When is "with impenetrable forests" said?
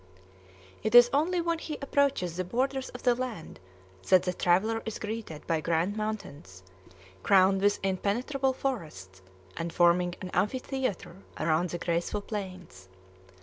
7.61-9.21